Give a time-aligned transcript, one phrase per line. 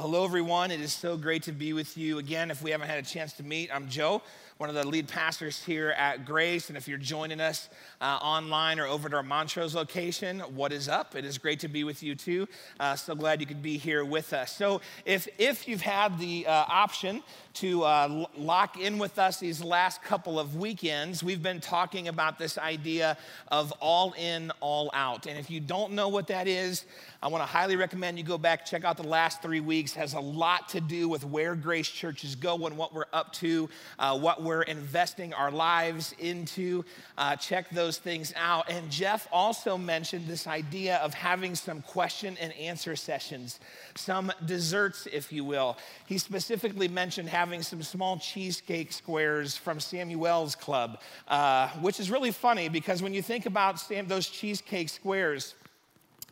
[0.00, 0.70] Well, hello, everyone.
[0.70, 2.50] It is so great to be with you again.
[2.50, 4.22] If we haven't had a chance to meet, I'm Joe,
[4.56, 6.68] one of the lead pastors here at Grace.
[6.68, 7.68] And if you're joining us
[8.00, 11.16] uh, online or over at our Montrose location, what is up?
[11.16, 12.48] It is great to be with you too.
[12.78, 14.56] Uh, so glad you could be here with us.
[14.56, 17.22] So, if, if you've had the uh, option
[17.54, 22.38] to uh, lock in with us these last couple of weekends, we've been talking about
[22.38, 25.26] this idea of all in, all out.
[25.26, 26.86] And if you don't know what that is,
[27.22, 29.94] I want to highly recommend you go back, check out the last three weeks.
[29.94, 33.34] It has a lot to do with where Grace Church is going, what we're up
[33.34, 36.82] to, uh, what we're investing our lives into.
[37.18, 38.70] Uh, check those things out.
[38.70, 43.60] And Jeff also mentioned this idea of having some question and answer sessions,
[43.96, 45.76] some desserts, if you will.
[46.06, 52.30] He specifically mentioned having some small cheesecake squares from Samuel's Club, uh, which is really
[52.30, 55.54] funny because when you think about Sam, those cheesecake squares,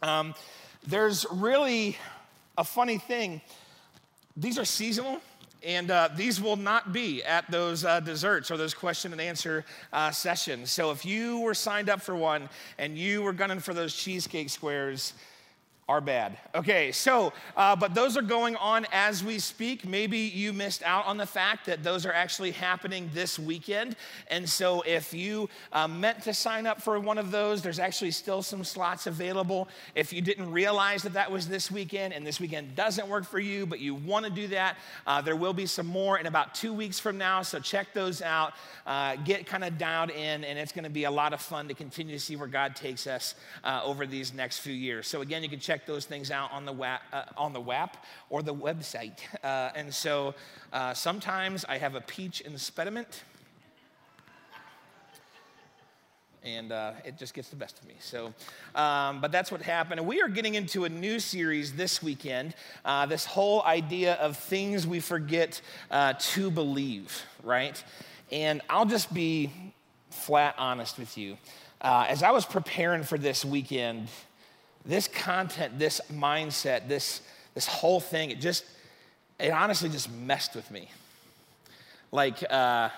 [0.02, 0.34] um,
[0.86, 1.96] there's really
[2.56, 3.40] a funny thing.
[4.36, 5.20] These are seasonal,
[5.62, 9.64] and uh, these will not be at those uh, desserts or those question and answer
[9.92, 10.70] uh, sessions.
[10.70, 14.50] So if you were signed up for one and you were gunning for those cheesecake
[14.50, 15.14] squares,
[15.88, 16.36] are bad.
[16.54, 19.86] Okay, so, uh, but those are going on as we speak.
[19.86, 23.96] Maybe you missed out on the fact that those are actually happening this weekend.
[24.30, 28.10] And so, if you uh, meant to sign up for one of those, there's actually
[28.10, 29.68] still some slots available.
[29.94, 33.38] If you didn't realize that that was this weekend and this weekend doesn't work for
[33.38, 36.54] you, but you want to do that, uh, there will be some more in about
[36.54, 37.40] two weeks from now.
[37.40, 38.52] So, check those out.
[38.86, 41.66] Uh, get kind of dialed in, and it's going to be a lot of fun
[41.68, 45.06] to continue to see where God takes us uh, over these next few years.
[45.08, 47.60] So, again, you can check check those things out on the WAP, uh, on the
[47.60, 47.96] WAP
[48.30, 49.18] or the website.
[49.44, 50.34] Uh, and so
[50.72, 53.22] uh, sometimes I have a peach impediment.
[56.42, 57.94] And uh, it just gets the best of me.
[58.00, 58.34] So,
[58.74, 60.00] um, but that's what happened.
[60.00, 62.54] And we are getting into a new series this weekend.
[62.84, 67.82] Uh, this whole idea of things we forget uh, to believe, right?
[68.32, 69.50] And I'll just be
[70.10, 71.38] flat honest with you.
[71.80, 74.08] as I was preparing for this weekend,
[74.88, 77.20] this content, this mindset, this,
[77.54, 78.64] this whole thing, it just,
[79.38, 80.90] it honestly just messed with me.
[82.10, 82.88] Like, uh,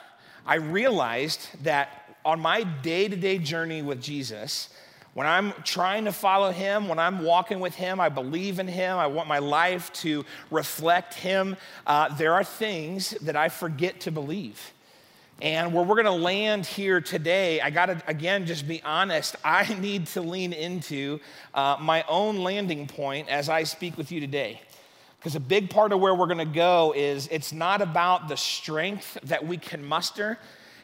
[0.46, 4.70] I realized that on my day to day journey with Jesus,
[5.14, 8.96] when I'm trying to follow him, when I'm walking with him, I believe in him,
[8.96, 11.56] I want my life to reflect him,
[11.86, 14.72] uh, there are things that I forget to believe.
[15.42, 19.36] And where we're going to land here today, I got to again just be honest.
[19.44, 21.20] I need to lean into
[21.54, 24.60] uh, my own landing point as I speak with you today.
[25.18, 28.36] Because a big part of where we're going to go is it's not about the
[28.36, 30.38] strength that we can muster.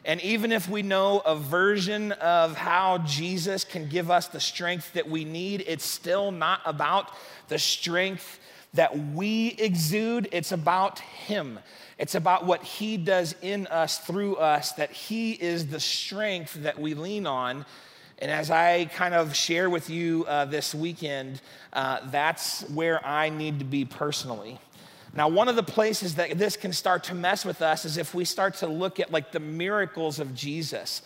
[0.05, 4.93] And even if we know a version of how Jesus can give us the strength
[4.93, 7.11] that we need, it's still not about
[7.47, 8.39] the strength
[8.77, 11.59] that we exude, it's about Him.
[11.97, 16.79] It's about what He does in us, through us, that He is the strength that
[16.79, 17.65] we lean on.
[18.19, 21.41] And as I kind of share with you uh, this weekend,
[21.73, 24.59] uh, that's where I need to be personally.
[25.13, 28.13] Now, one of the places that this can start to mess with us is if
[28.13, 31.01] we start to look at like the miracles of Jesus.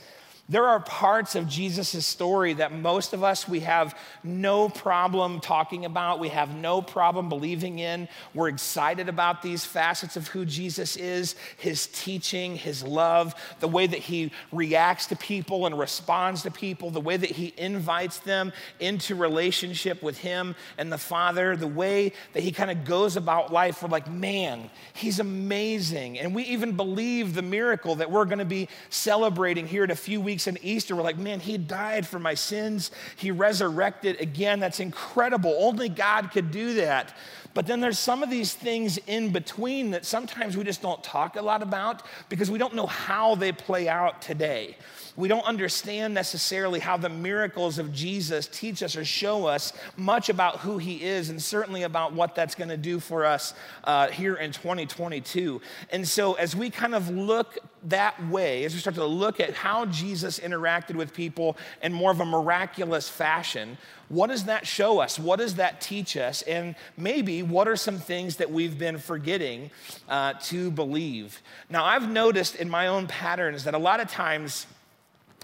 [0.51, 5.85] There are parts of Jesus' story that most of us, we have no problem talking
[5.85, 6.19] about.
[6.19, 8.09] We have no problem believing in.
[8.33, 13.87] We're excited about these facets of who Jesus is, his teaching, his love, the way
[13.87, 18.51] that he reacts to people and responds to people, the way that he invites them
[18.81, 23.53] into relationship with him and the Father, the way that he kind of goes about
[23.53, 23.81] life.
[23.81, 26.19] We're like, man, he's amazing.
[26.19, 29.95] And we even believe the miracle that we're going to be celebrating here in a
[29.95, 32.91] few weeks weeks in Easter, we're like, man, he died for my sins.
[33.15, 34.59] He resurrected again.
[34.59, 35.55] That's incredible.
[35.59, 37.15] Only God could do that.
[37.53, 41.35] But then there's some of these things in between that sometimes we just don't talk
[41.35, 44.77] a lot about because we don't know how they play out today.
[45.21, 50.29] We don't understand necessarily how the miracles of Jesus teach us or show us much
[50.29, 54.07] about who he is and certainly about what that's going to do for us uh,
[54.07, 55.61] here in 2022.
[55.91, 59.53] And so, as we kind of look that way, as we start to look at
[59.53, 63.77] how Jesus interacted with people in more of a miraculous fashion,
[64.09, 65.19] what does that show us?
[65.19, 66.41] What does that teach us?
[66.41, 69.69] And maybe what are some things that we've been forgetting
[70.09, 71.43] uh, to believe?
[71.69, 74.65] Now, I've noticed in my own patterns that a lot of times,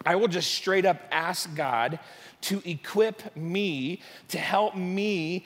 [0.05, 1.99] I will just straight up ask God
[2.41, 5.45] to equip me, to help me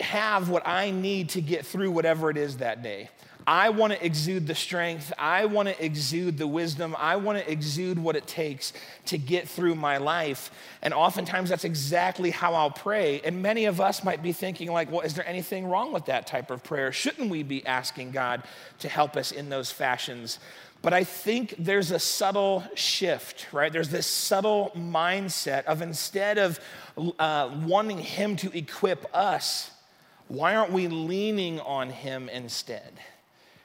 [0.00, 3.10] have what I need to get through whatever it is that day.
[3.48, 5.12] I want to exude the strength.
[5.16, 6.96] I want to exude the wisdom.
[6.98, 8.72] I want to exude what it takes
[9.06, 10.50] to get through my life.
[10.82, 13.20] And oftentimes that's exactly how I'll pray.
[13.20, 16.26] And many of us might be thinking, like, well, is there anything wrong with that
[16.26, 16.90] type of prayer?
[16.90, 18.42] Shouldn't we be asking God
[18.80, 20.40] to help us in those fashions?
[20.86, 23.72] But I think there's a subtle shift, right?
[23.72, 26.60] There's this subtle mindset of instead of
[27.18, 29.72] uh, wanting Him to equip us,
[30.28, 32.92] why aren't we leaning on Him instead?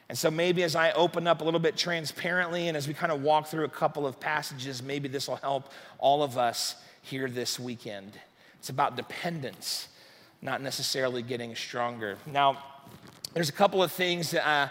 [0.10, 3.12] And so maybe as I open up a little bit transparently and as we kind
[3.12, 7.30] of walk through a couple of passages, maybe this will help all of us here
[7.30, 8.14] this weekend.
[8.58, 9.90] It's about dependence,
[10.42, 12.18] not necessarily getting stronger.
[12.26, 12.64] Now,
[13.36, 14.70] there's a couple of things that uh,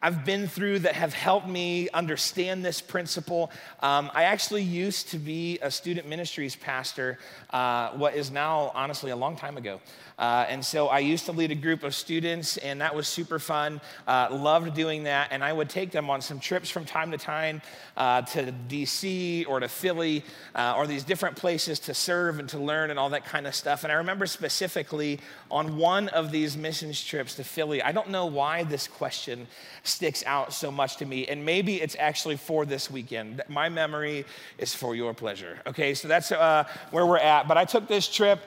[0.00, 3.50] I've been through that have helped me understand this principle.
[3.80, 7.18] Um, I actually used to be a student ministries pastor,
[7.50, 9.80] uh, what is now honestly a long time ago.
[10.16, 13.40] Uh, and so I used to lead a group of students, and that was super
[13.40, 13.80] fun.
[14.06, 15.28] Uh, loved doing that.
[15.32, 17.60] And I would take them on some trips from time to time
[17.96, 20.24] uh, to DC or to Philly
[20.54, 23.54] uh, or these different places to serve and to learn and all that kind of
[23.54, 23.82] stuff.
[23.82, 25.18] And I remember specifically
[25.50, 29.48] on one of these missions trips to Philly, I don't know why this question
[29.88, 31.26] sticks out so much to me.
[31.26, 33.42] And maybe it's actually for this weekend.
[33.48, 34.24] My memory
[34.58, 35.58] is for your pleasure.
[35.66, 37.48] Okay, so that's uh, where we're at.
[37.48, 38.40] But I took this trip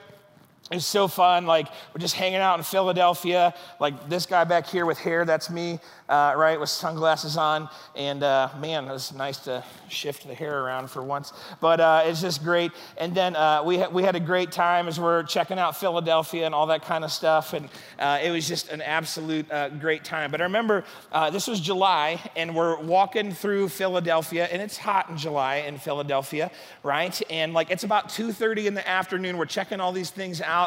[0.72, 1.44] it was so fun.
[1.44, 3.52] Like, we're just hanging out in Philadelphia.
[3.78, 5.78] Like, this guy back here with hair, that's me,
[6.08, 7.68] uh, right, with sunglasses on.
[7.94, 11.34] And uh, man, it was nice to shift the hair around for once.
[11.60, 12.72] But uh, it's just great.
[12.96, 16.46] And then uh, we, ha- we had a great time as we're checking out Philadelphia
[16.46, 17.52] and all that kind of stuff.
[17.52, 17.68] And
[17.98, 20.30] uh, it was just an absolute uh, great time.
[20.30, 20.84] But I remember
[21.30, 26.50] this was July, and we're walking through Philadelphia, and it's hot in July in Philadelphia,
[26.82, 27.20] right?
[27.28, 29.36] And like, it's about 2.30 in the afternoon.
[29.36, 30.61] We're checking all these things out.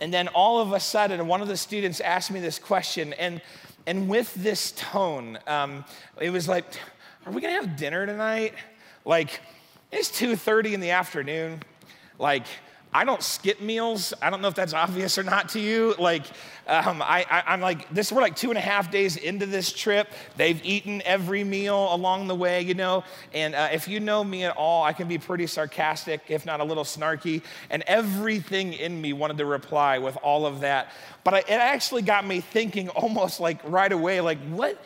[0.00, 3.40] And then all of a sudden, one of the students asked me this question, and,
[3.86, 5.84] and with this tone, um,
[6.20, 6.64] it was like,
[7.26, 8.54] are we gonna have dinner tonight?
[9.04, 9.40] Like,
[9.90, 11.62] it's 2.30 in the afternoon.
[12.18, 12.46] Like,
[12.98, 14.12] I don't skip meals.
[14.20, 15.94] I don't know if that's obvious or not to you.
[16.00, 16.24] Like,
[16.66, 20.08] um, I, am like, this, we're like two and a half days into this trip.
[20.36, 23.04] They've eaten every meal along the way, you know.
[23.32, 26.58] And uh, if you know me at all, I can be pretty sarcastic, if not
[26.58, 27.44] a little snarky.
[27.70, 30.90] And everything in me wanted to reply with all of that.
[31.22, 34.82] But I, it actually got me thinking almost like right away, like, what,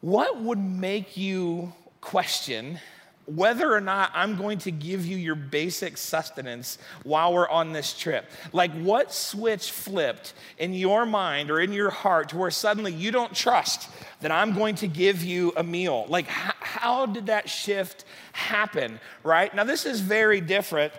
[0.00, 2.80] what would make you question
[3.26, 7.96] whether or not I'm going to give you your basic sustenance while we're on this
[7.96, 8.28] trip.
[8.52, 13.10] Like, what switch flipped in your mind or in your heart to where suddenly you
[13.10, 13.88] don't trust
[14.20, 16.06] that I'm going to give you a meal?
[16.08, 19.54] Like, how, how did that shift happen, right?
[19.54, 20.92] Now, this is very different.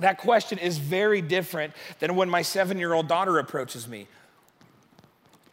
[0.00, 4.08] That question is very different than when my seven year old daughter approaches me.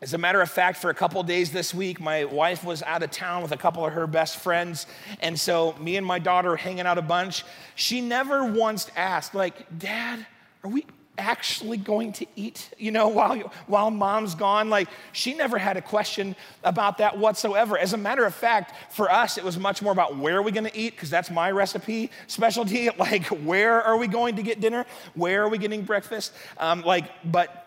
[0.02, 3.04] As a matter of fact, for a couple days this week, my wife was out
[3.04, 4.88] of town with a couple of her best friends.
[5.20, 7.46] And so me and my daughter hanging out a bunch.
[7.76, 10.26] She never once asked, like, Dad,
[10.64, 10.88] are we
[11.20, 14.72] actually going to eat, you know, while, while mom's gone?
[14.72, 17.78] Like, she never had a question about that whatsoever.
[17.78, 20.52] As a matter of fact, for us, it was much more about where are we
[20.52, 22.90] going to eat, because that's my recipe specialty.
[22.98, 24.86] Like, where are we going to get dinner?
[25.14, 26.34] Where are we getting breakfast?
[26.58, 27.61] Um, like, but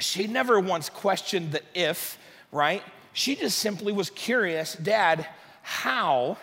[0.00, 2.18] she never once questioned the if,
[2.52, 2.82] right?
[3.12, 5.26] She just simply was curious, Dad,
[5.62, 6.38] how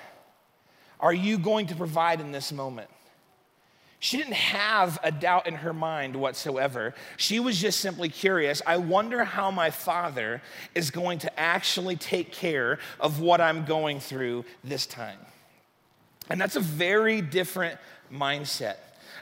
[1.00, 2.89] are you going to provide in this moment?
[4.00, 6.94] She didn't have a doubt in her mind whatsoever.
[7.18, 8.62] She was just simply curious.
[8.65, 10.42] I wonder how my father
[10.75, 15.17] is going to actually take care of what I'm going through this time.
[16.29, 17.79] And that's a very different
[18.13, 18.75] mindset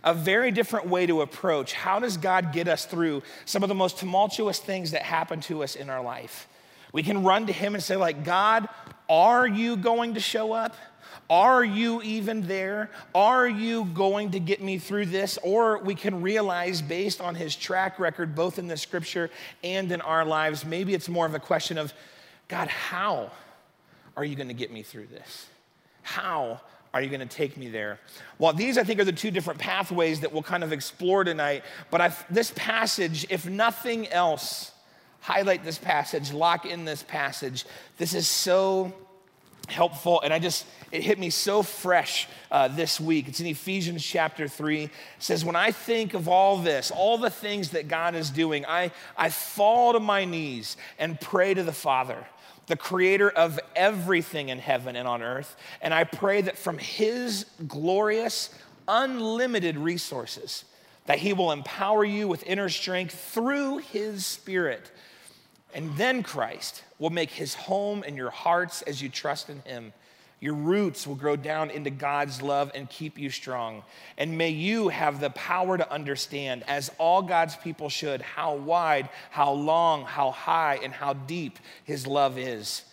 [0.05, 3.75] a very different way to approach how does God get us through some of the
[3.75, 6.47] most tumultuous things that happen to us in our life.
[6.93, 8.69] We can run to Him and say, like, God,
[9.09, 10.75] are you going to show up?
[11.29, 12.91] Are you even there?
[13.15, 15.39] Are you going to get me through this?
[15.41, 19.31] Or we can realize, based on his track record, both in the scripture
[19.63, 21.93] and in our lives, maybe it's more of a question of,
[22.47, 23.31] God, how
[24.15, 25.47] are you going to get me through this?
[26.03, 26.61] How
[26.95, 27.99] are you going to take me there?
[28.39, 31.65] Well, these, I think, are the two different pathways that we'll kind of explore tonight.
[31.91, 34.71] But I've, this passage, if nothing else,
[35.19, 37.65] highlight this passage, lock in this passage.
[37.97, 38.93] This is so
[39.67, 40.21] helpful.
[40.21, 43.27] And I just, it hit me so fresh uh, this week.
[43.27, 44.83] It's in Ephesians chapter 3.
[44.83, 48.65] It says, When I think of all this, all the things that God is doing,
[48.65, 52.25] I, I fall to my knees and pray to the Father
[52.67, 55.55] the creator of everything in heaven and on earth.
[55.81, 58.49] And I pray that from his glorious,
[58.87, 60.65] unlimited resources,
[61.05, 64.91] that he will empower you with inner strength through his spirit.
[65.73, 69.93] And then Christ will make his home in your hearts as you trust in him.
[70.45, 73.81] Your roots will grow down into God's love and keep you strong.
[74.15, 79.09] And may you have the power to understand, as all God's people should, how wide,
[79.31, 82.83] how long, how high, and how deep his love is.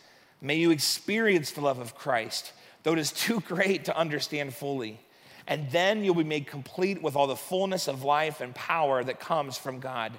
[0.40, 2.54] May you experience the love of Christ,
[2.85, 4.99] though it is too great to understand fully.
[5.47, 9.21] And then you'll be made complete with all the fullness of life and power that
[9.21, 10.12] comes from God.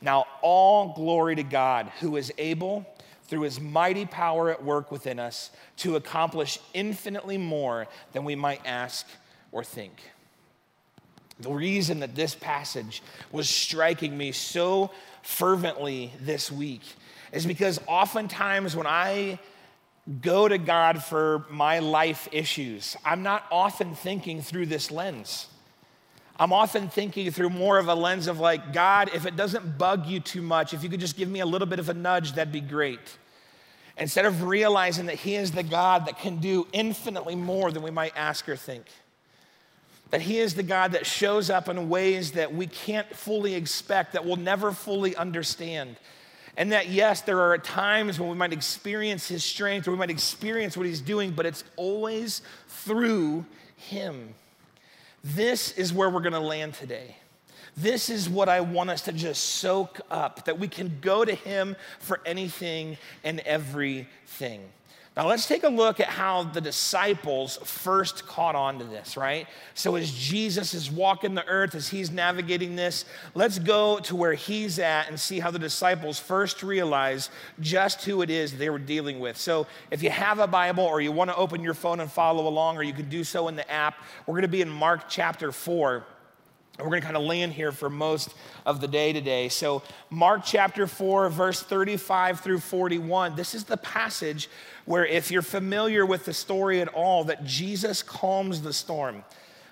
[0.00, 2.86] Now, all glory to God, who is able
[3.32, 5.48] through his mighty power at work within us
[5.78, 9.06] to accomplish infinitely more than we might ask
[9.52, 10.02] or think.
[11.40, 14.90] The reason that this passage was striking me so
[15.22, 16.82] fervently this week
[17.32, 19.38] is because oftentimes when I
[20.20, 25.46] go to God for my life issues, I'm not often thinking through this lens.
[26.38, 30.04] I'm often thinking through more of a lens of like, God, if it doesn't bug
[30.04, 32.34] you too much, if you could just give me a little bit of a nudge,
[32.34, 33.00] that'd be great.
[33.98, 37.90] Instead of realizing that He is the God that can do infinitely more than we
[37.90, 38.86] might ask or think.
[40.10, 44.12] That He is the God that shows up in ways that we can't fully expect,
[44.12, 45.96] that we'll never fully understand.
[46.56, 50.10] And that, yes, there are times when we might experience His strength or we might
[50.10, 53.46] experience what He's doing, but it's always through
[53.76, 54.34] Him.
[55.24, 57.16] This is where we're gonna land today.
[57.76, 61.34] This is what I want us to just soak up that we can go to
[61.34, 64.62] Him for anything and everything.
[65.14, 69.46] Now, let's take a look at how the disciples first caught on to this, right?
[69.74, 74.32] So, as Jesus is walking the earth, as he's navigating this, let's go to where
[74.32, 77.28] he's at and see how the disciples first realize
[77.60, 79.36] just who it is they were dealing with.
[79.36, 82.48] So, if you have a Bible or you want to open your phone and follow
[82.48, 85.10] along, or you can do so in the app, we're going to be in Mark
[85.10, 86.06] chapter 4.
[86.78, 88.32] We're going to kind of land here for most
[88.64, 89.50] of the day today.
[89.50, 93.36] So, Mark chapter 4, verse 35 through 41.
[93.36, 94.48] This is the passage
[94.86, 99.22] where, if you're familiar with the story at all, that Jesus calms the storm.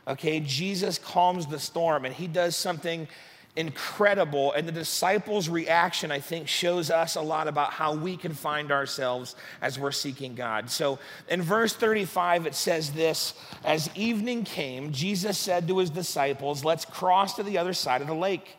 [0.07, 3.09] Okay, Jesus calms the storm, and he does something
[3.57, 4.53] incredible.
[4.53, 8.71] And the disciples' reaction, I think, shows us a lot about how we can find
[8.71, 10.71] ourselves as we're seeking God.
[10.71, 16.65] So in verse 35, it says this As evening came, Jesus said to his disciples,
[16.65, 18.57] Let's cross to the other side of the lake.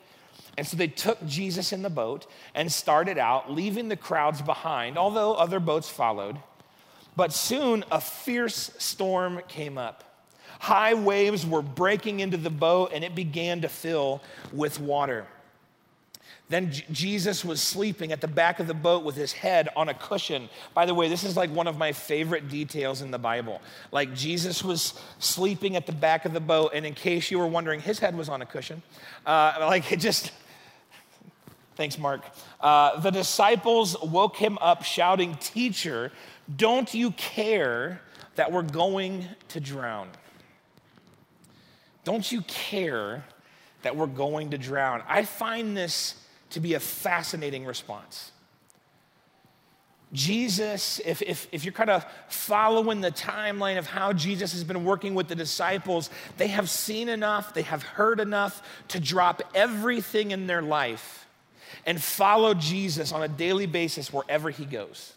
[0.57, 4.97] And so they took Jesus in the boat and started out, leaving the crowds behind,
[4.97, 6.37] although other boats followed.
[7.15, 10.10] But soon a fierce storm came up
[10.61, 14.21] High waves were breaking into the boat and it began to fill
[14.53, 15.25] with water.
[16.49, 19.95] Then Jesus was sleeping at the back of the boat with his head on a
[19.95, 20.49] cushion.
[20.75, 23.59] By the way, this is like one of my favorite details in the Bible.
[23.91, 27.47] Like Jesus was sleeping at the back of the boat, and in case you were
[27.47, 28.83] wondering, his head was on a cushion.
[29.25, 30.31] Uh, like it just,
[31.75, 32.21] thanks, Mark.
[32.59, 36.11] Uh, the disciples woke him up shouting, Teacher,
[36.55, 37.99] don't you care
[38.35, 40.07] that we're going to drown?
[42.03, 43.23] Don't you care
[43.83, 45.03] that we're going to drown?
[45.07, 46.15] I find this
[46.51, 48.31] to be a fascinating response.
[50.13, 54.83] Jesus, if, if, if you're kind of following the timeline of how Jesus has been
[54.83, 60.31] working with the disciples, they have seen enough, they have heard enough to drop everything
[60.31, 61.27] in their life
[61.85, 65.13] and follow Jesus on a daily basis wherever he goes.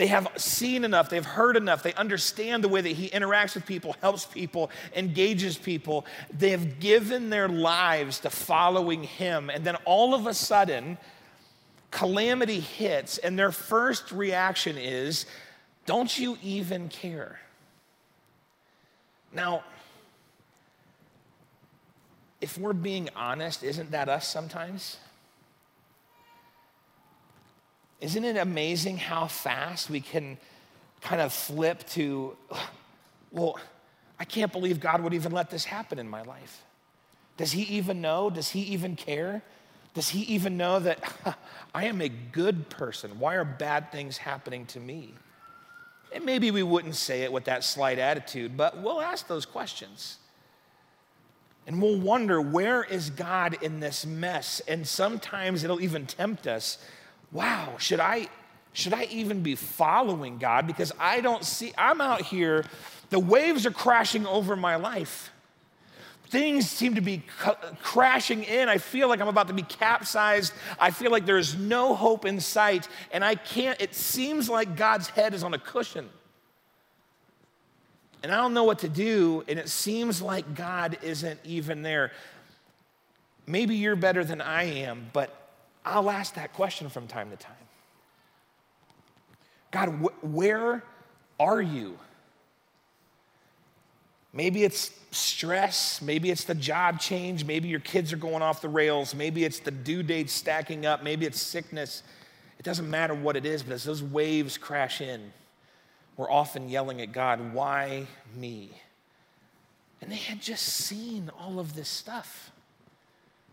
[0.00, 3.66] They have seen enough, they've heard enough, they understand the way that he interacts with
[3.66, 6.06] people, helps people, engages people.
[6.32, 9.50] They have given their lives to following him.
[9.50, 10.96] And then all of a sudden,
[11.90, 15.26] calamity hits, and their first reaction is,
[15.84, 17.38] Don't you even care?
[19.34, 19.64] Now,
[22.40, 24.96] if we're being honest, isn't that us sometimes?
[28.00, 30.38] Isn't it amazing how fast we can
[31.02, 32.36] kind of flip to,
[33.30, 33.58] well,
[34.18, 36.62] I can't believe God would even let this happen in my life.
[37.36, 38.28] Does he even know?
[38.30, 39.42] Does he even care?
[39.94, 41.36] Does he even know that
[41.74, 43.18] I am a good person?
[43.18, 45.14] Why are bad things happening to me?
[46.12, 50.18] And maybe we wouldn't say it with that slight attitude, but we'll ask those questions.
[51.66, 54.60] And we'll wonder, where is God in this mess?
[54.66, 56.78] And sometimes it'll even tempt us
[57.32, 58.28] wow, should I,
[58.72, 60.66] should I even be following God?
[60.66, 62.64] Because I don't see, I'm out here,
[63.10, 65.30] the waves are crashing over my life.
[66.28, 67.24] Things seem to be
[67.82, 68.68] crashing in.
[68.68, 70.52] I feel like I'm about to be capsized.
[70.78, 75.08] I feel like there's no hope in sight, and I can't, it seems like God's
[75.08, 76.08] head is on a cushion.
[78.22, 82.12] And I don't know what to do, and it seems like God isn't even there.
[83.46, 85.39] Maybe you're better than I am, but
[85.84, 87.54] I'll ask that question from time to time.
[89.70, 90.82] God, wh- where
[91.38, 91.98] are you?
[94.32, 96.00] Maybe it's stress.
[96.00, 97.44] Maybe it's the job change.
[97.44, 99.14] Maybe your kids are going off the rails.
[99.14, 101.02] Maybe it's the due date stacking up.
[101.02, 102.02] Maybe it's sickness.
[102.58, 105.32] It doesn't matter what it is, but as those waves crash in,
[106.16, 108.06] we're often yelling at God, Why
[108.36, 108.70] me?
[110.02, 112.50] And they had just seen all of this stuff.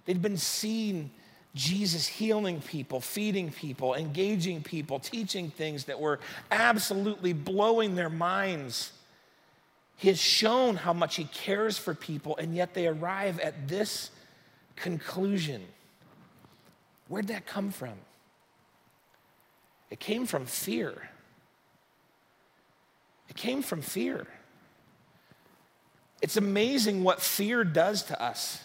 [0.05, 1.11] They'd been seeing
[1.57, 6.19] Jesus healing people, feeding people, engaging people, teaching things that were
[6.51, 8.91] absolutely blowing their minds.
[9.97, 14.11] He has shown how much he cares for people, and yet they arrive at this
[14.75, 15.63] conclusion.
[17.07, 17.95] Where'd that come from?
[19.89, 21.09] It came from fear.
[23.29, 24.27] It came from fear.
[26.21, 28.63] It's amazing what fear does to us.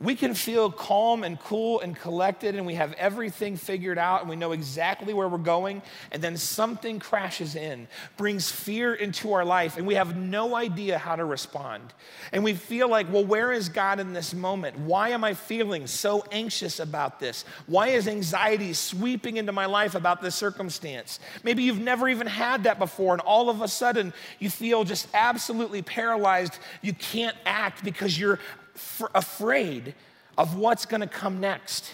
[0.00, 4.28] We can feel calm and cool and collected, and we have everything figured out, and
[4.28, 5.82] we know exactly where we're going.
[6.10, 7.86] And then something crashes in,
[8.16, 11.94] brings fear into our life, and we have no idea how to respond.
[12.32, 14.76] And we feel like, well, where is God in this moment?
[14.80, 17.44] Why am I feeling so anxious about this?
[17.66, 21.20] Why is anxiety sweeping into my life about this circumstance?
[21.44, 25.06] Maybe you've never even had that before, and all of a sudden you feel just
[25.14, 26.58] absolutely paralyzed.
[26.82, 28.40] You can't act because you're
[29.14, 29.94] afraid
[30.36, 31.92] of what's going to come next.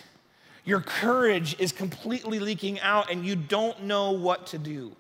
[0.65, 4.93] Your courage is completely leaking out and you don't know what to do.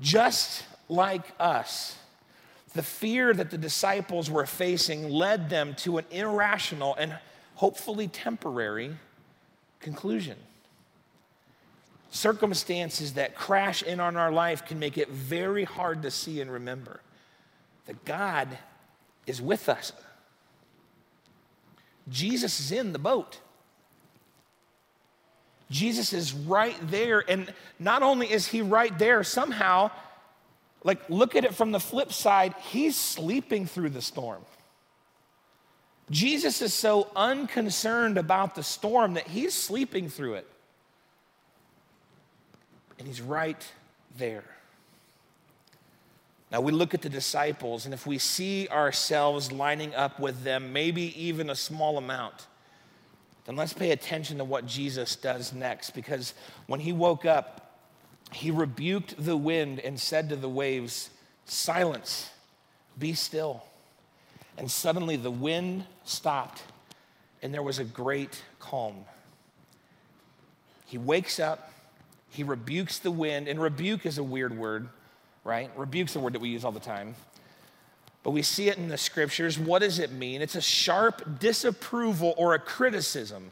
[0.00, 1.96] Just like us,
[2.74, 7.16] the fear that the disciples were facing led them to an irrational and
[7.56, 8.96] hopefully temporary
[9.80, 10.36] conclusion.
[12.10, 16.50] Circumstances that crash in on our life can make it very hard to see and
[16.50, 17.00] remember
[17.86, 18.48] that God
[19.26, 19.92] is with us
[22.10, 23.38] Jesus is in the boat.
[25.70, 27.24] Jesus is right there.
[27.28, 29.90] And not only is he right there, somehow,
[30.82, 34.44] like, look at it from the flip side, he's sleeping through the storm.
[36.10, 40.46] Jesus is so unconcerned about the storm that he's sleeping through it.
[42.98, 43.64] And he's right
[44.18, 44.44] there.
[46.50, 50.72] Now we look at the disciples, and if we see ourselves lining up with them,
[50.72, 52.46] maybe even a small amount,
[53.44, 55.90] then let's pay attention to what Jesus does next.
[55.90, 56.34] Because
[56.66, 57.78] when he woke up,
[58.32, 61.10] he rebuked the wind and said to the waves,
[61.44, 62.30] Silence,
[62.98, 63.64] be still.
[64.58, 66.62] And suddenly the wind stopped,
[67.42, 69.04] and there was a great calm.
[70.86, 71.72] He wakes up,
[72.28, 74.88] he rebukes the wind, and rebuke is a weird word
[75.44, 75.70] right?
[75.76, 77.14] Rebuke's the word that we use all the time.
[78.22, 79.58] But we see it in the scriptures.
[79.58, 80.42] What does it mean?
[80.42, 83.50] It's a sharp disapproval or a criticism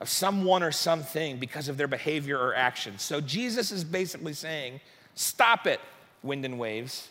[0.00, 3.02] of someone or something because of their behavior or actions.
[3.02, 4.80] So Jesus is basically saying,
[5.14, 5.80] Stop it,
[6.22, 7.08] wind and waves.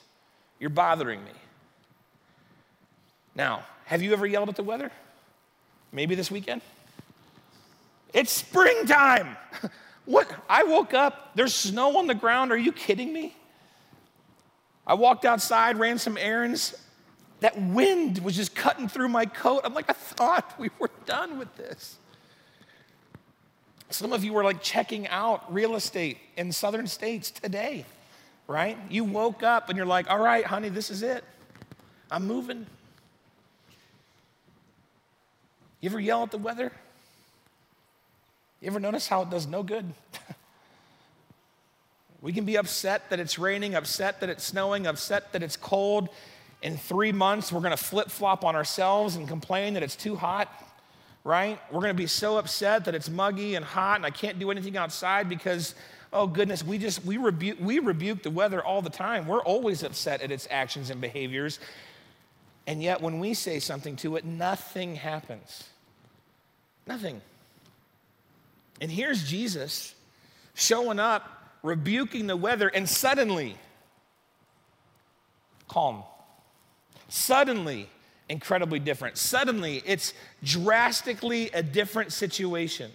[0.60, 1.32] You're bothering me.
[3.36, 4.92] Now, have you ever yelled at the weather?
[5.92, 6.62] Maybe this weekend?
[8.14, 9.38] It's springtime.
[10.06, 10.28] what?
[10.50, 12.52] I woke up, there's snow on the ground.
[12.52, 13.36] Are you kidding me?
[14.90, 16.76] I walked outside, ran some errands.
[17.42, 19.62] That wind was just cutting through my coat.
[19.64, 21.98] I'm like, I thought we were done with this.
[23.92, 27.86] Some of you were like checking out real estate in southern states today,
[28.48, 28.80] right?
[28.90, 31.24] You woke up and you're like, all right, honey, this is it.
[32.10, 32.66] I'm moving.
[35.82, 36.72] You ever yell at the weather?
[38.60, 39.94] You ever notice how it does no good?
[42.22, 46.10] We can be upset that it's raining, upset that it's snowing, upset that it's cold.
[46.62, 50.18] In three months, we're going to flip flop on ourselves and complain that it's too
[50.18, 50.52] hot,
[51.24, 51.60] right?
[51.72, 54.52] We're going to be so upset that it's muggy and hot and I can't do
[54.52, 55.76] anything outside because,
[56.12, 59.26] oh goodness, we just, we rebuke, we rebuke the weather all the time.
[59.26, 61.60] We're always upset at its actions and behaviors.
[62.68, 65.64] And yet, when we say something to it, nothing happens.
[66.86, 67.22] Nothing.
[68.82, 69.96] And here's Jesus
[70.54, 73.58] showing up rebuking the weather, and suddenly,
[75.68, 76.04] calm.
[77.08, 77.90] Suddenly,
[78.30, 79.18] incredibly different.
[79.18, 82.92] Suddenly, it's drastically a different situation.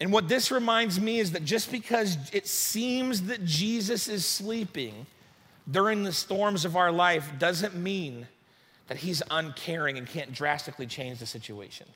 [0.00, 5.06] And what this reminds me is that just because it seems that Jesus is sleeping
[5.70, 8.26] during the storms of our life doesn't mean
[8.88, 11.86] that he's uncaring and can't drastically change the situation.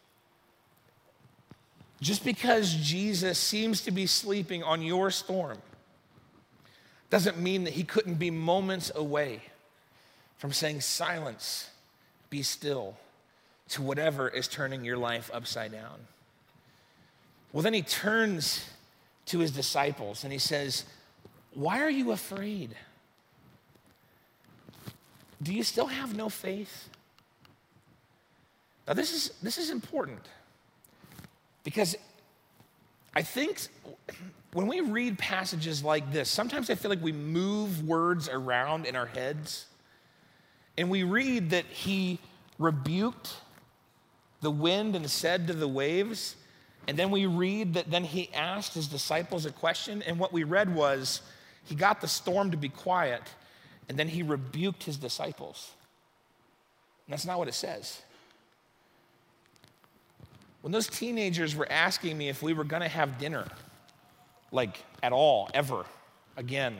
[2.00, 5.58] Just because Jesus seems to be sleeping on your storm
[7.10, 9.42] doesn't mean that he couldn't be moments away
[10.36, 11.70] from saying, Silence,
[12.30, 12.96] be still,
[13.68, 16.00] to whatever is turning your life upside down.
[17.52, 18.68] Well, then he turns
[19.26, 20.84] to his disciples and he says,
[21.54, 22.74] Why are you afraid?
[25.42, 26.88] Do you still have no faith?
[28.86, 30.26] Now, this is, this is important
[31.64, 31.96] because
[33.14, 33.66] I think
[34.52, 38.94] when we read passages like this, sometimes I feel like we move words around in
[38.94, 39.66] our heads.
[40.76, 42.18] And we read that he
[42.58, 43.34] rebuked
[44.40, 46.36] the wind and said to the waves.
[46.86, 50.02] And then we read that then he asked his disciples a question.
[50.02, 51.22] And what we read was
[51.64, 53.22] he got the storm to be quiet,
[53.88, 55.70] and then he rebuked his disciples.
[57.06, 58.02] And that's not what it says.
[60.64, 63.46] When those teenagers were asking me if we were going to have dinner,
[64.50, 65.84] like at all, ever,
[66.38, 66.74] again,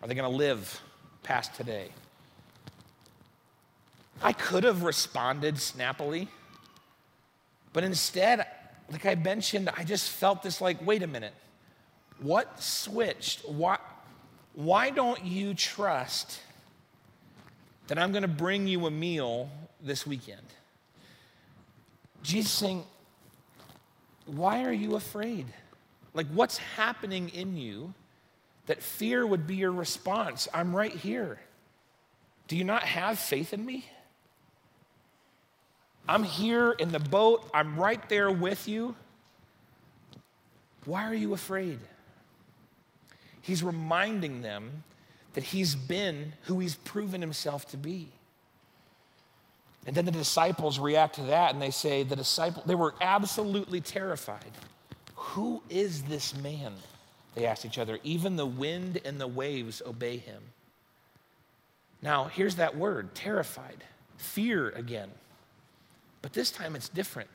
[0.00, 0.80] are they going to live
[1.24, 1.88] past today?
[4.22, 6.28] I could have responded snappily,
[7.72, 8.46] but instead,
[8.88, 11.34] like I mentioned, I just felt this like, wait a minute,
[12.20, 13.44] what switched?
[13.48, 13.78] Why,
[14.54, 16.38] why don't you trust
[17.88, 19.50] that I'm going to bring you a meal
[19.82, 20.46] this weekend?
[22.22, 22.84] Jesus saying,
[24.26, 25.46] why are you afraid?
[26.14, 27.94] Like, what's happening in you
[28.66, 30.48] that fear would be your response?
[30.52, 31.40] I'm right here.
[32.48, 33.86] Do you not have faith in me?
[36.08, 38.96] I'm here in the boat, I'm right there with you.
[40.84, 41.78] Why are you afraid?
[43.40, 44.84] He's reminding them
[45.34, 48.12] that he's been who he's proven himself to be.
[49.86, 53.80] And then the disciples react to that and they say, the disciple, they were absolutely
[53.80, 54.52] terrified.
[55.16, 56.74] Who is this man?
[57.34, 57.98] They asked each other.
[58.04, 60.42] Even the wind and the waves obey him.
[62.00, 63.84] Now, here's that word terrified,
[64.16, 65.10] fear again.
[66.20, 67.30] But this time it's different.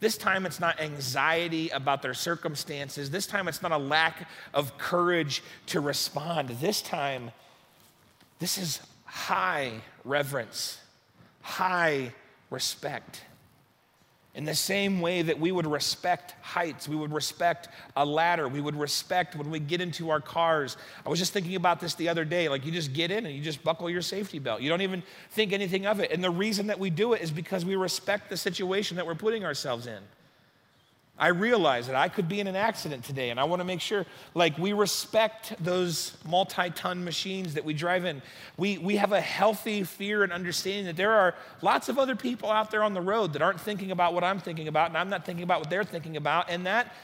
[0.00, 3.10] This time it's not anxiety about their circumstances.
[3.10, 6.50] This time it's not a lack of courage to respond.
[6.50, 7.32] This time,
[8.38, 9.72] this is high
[10.04, 10.78] reverence
[11.48, 12.12] high
[12.50, 13.22] respect.
[14.34, 18.60] In the same way that we would respect heights, we would respect a ladder, we
[18.60, 20.76] would respect when we get into our cars.
[21.04, 22.48] I was just thinking about this the other day.
[22.48, 24.60] Like, you just get in and you just buckle your safety belt.
[24.60, 26.12] You don't even think anything of it.
[26.12, 29.16] And the reason that we do it is because we respect the situation that we're
[29.16, 30.00] putting ourselves in.
[31.18, 33.80] I realize that I could be in an accident today, and I want to make
[33.80, 38.22] sure, like, we respect those multi ton machines that we drive in.
[38.56, 42.50] We, we have a healthy fear and understanding that there are lots of other people
[42.50, 45.08] out there on the road that aren't thinking about what I'm thinking about, and I'm
[45.08, 46.50] not thinking about what they're thinking about.
[46.50, 46.94] And that,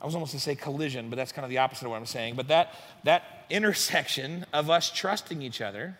[0.00, 1.96] I was almost going to say collision, but that's kind of the opposite of what
[1.96, 2.36] I'm saying.
[2.36, 5.98] But that, that intersection of us trusting each other,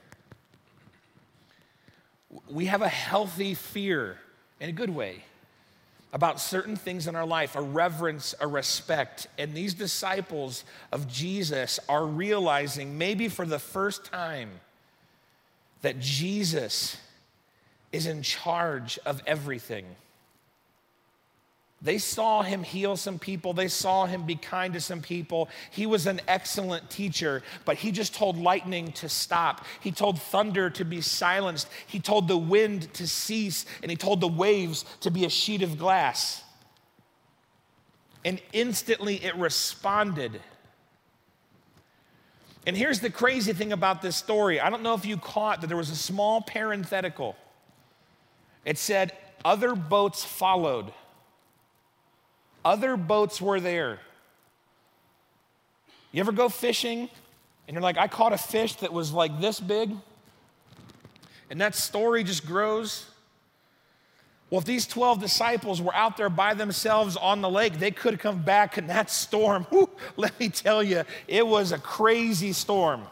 [2.48, 4.18] we have a healthy fear
[4.60, 5.24] in a good way
[6.14, 9.26] about certain things in our life, a reverence, a respect.
[9.36, 14.50] And these disciples of Jesus are realizing, maybe for the first time,
[15.82, 16.96] that Jesus
[17.90, 19.84] is in charge of everything.
[21.84, 23.52] They saw him heal some people.
[23.52, 25.50] They saw him be kind to some people.
[25.70, 29.66] He was an excellent teacher, but he just told lightning to stop.
[29.80, 31.68] He told thunder to be silenced.
[31.86, 35.60] He told the wind to cease, and he told the waves to be a sheet
[35.60, 36.42] of glass.
[38.24, 40.40] And instantly it responded.
[42.66, 45.66] And here's the crazy thing about this story I don't know if you caught that
[45.66, 47.36] there was a small parenthetical.
[48.64, 49.12] It said,
[49.44, 50.90] Other boats followed.
[52.64, 53.98] Other boats were there.
[56.12, 57.10] You ever go fishing
[57.66, 59.90] and you're like, I caught a fish that was like this big?
[61.50, 63.06] And that story just grows.
[64.50, 68.14] Well, if these 12 disciples were out there by themselves on the lake, they could
[68.14, 69.64] have come back in that storm.
[69.70, 73.02] Whew, let me tell you, it was a crazy storm.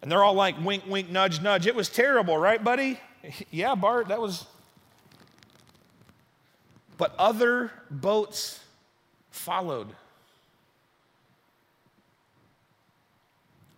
[0.00, 1.66] And they're all like, wink, wink, nudge, nudge.
[1.66, 2.98] It was terrible, right, buddy?
[3.50, 4.46] yeah, Bart, that was
[6.98, 8.60] but other boats
[9.30, 9.88] followed.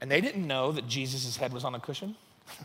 [0.01, 2.15] And they didn't know that Jesus' head was on a cushion.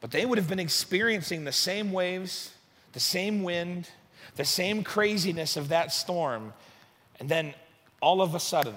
[0.00, 2.52] but they would have been experiencing the same waves,
[2.92, 3.88] the same wind,
[4.36, 6.52] the same craziness of that storm,
[7.20, 7.54] and then
[8.00, 8.74] all of a sudden,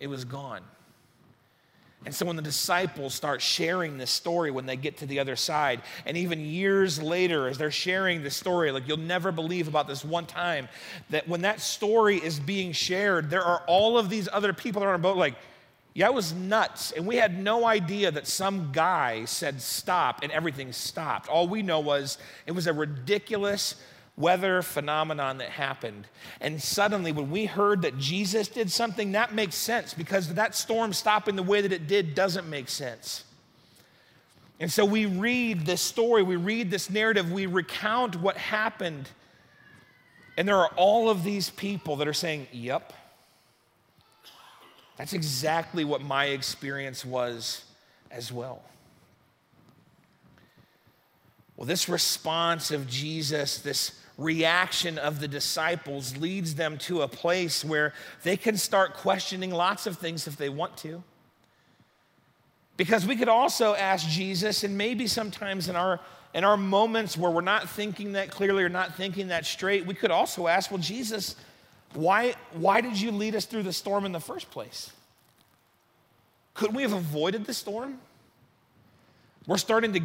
[0.00, 0.62] it was gone.
[2.04, 5.34] And so when the disciples start sharing this story when they get to the other
[5.34, 9.88] side, and even years later, as they're sharing the story, like you'll never believe about
[9.88, 10.68] this one time,
[11.10, 14.86] that when that story is being shared, there are all of these other people that
[14.86, 15.34] are on a boat, like,
[15.94, 16.92] yeah, it was nuts.
[16.92, 21.28] And we had no idea that some guy said stop and everything stopped.
[21.28, 23.74] All we know was it was a ridiculous
[24.18, 26.06] weather phenomenon that happened.
[26.40, 30.92] And suddenly, when we heard that Jesus did something, that makes sense because that storm
[30.92, 33.24] stopping the way that it did doesn't make sense.
[34.60, 39.08] And so we read this story, we read this narrative, we recount what happened.
[40.36, 42.92] And there are all of these people that are saying, Yep,
[44.96, 47.64] that's exactly what my experience was
[48.10, 48.62] as well.
[51.56, 57.64] Well, this response of Jesus, this reaction of the disciples leads them to a place
[57.64, 61.02] where they can start questioning lots of things if they want to.
[62.76, 66.00] Because we could also ask Jesus, and maybe sometimes in our
[66.34, 69.94] in our moments where we're not thinking that clearly or not thinking that straight, we
[69.94, 71.36] could also ask, well, Jesus,
[71.94, 74.92] why, why did you lead us through the storm in the first place?
[76.54, 77.98] Couldn't we have avoided the storm?
[79.46, 80.02] We're starting to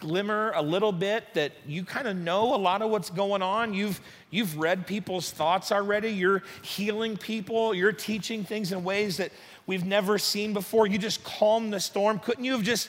[0.00, 3.72] glimmer a little bit that you kind of know a lot of what's going on.
[3.74, 6.10] You've, you've read people's thoughts already.
[6.10, 7.74] You're healing people.
[7.74, 9.30] You're teaching things in ways that
[9.66, 10.86] we've never seen before.
[10.86, 12.18] You just calmed the storm.
[12.18, 12.88] Couldn't you have just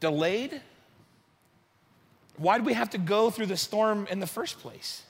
[0.00, 0.60] delayed?
[2.36, 5.02] Why did we have to go through the storm in the first place?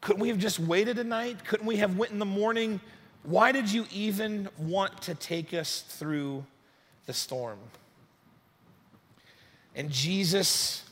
[0.00, 1.44] Couldn't we have just waited a night?
[1.44, 2.80] Couldn't we have went in the morning?
[3.22, 6.44] Why did you even want to take us through
[7.06, 7.58] the storm?
[9.74, 10.84] And Jesus